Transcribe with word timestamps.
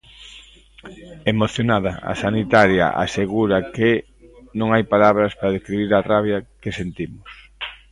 Emocionada, 1.33 1.93
a 2.11 2.13
sanitaria 2.23 2.87
asegura 3.05 3.57
que 3.75 3.89
"non 4.59 4.67
hai 4.73 4.83
palabras 4.93 5.31
para 5.39 5.55
describir 5.55 5.89
a 5.93 6.05
rabia 6.11 6.37
que 6.61 6.77
sentimos". 6.79 7.29